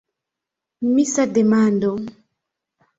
[0.93, 1.91] Misa demando.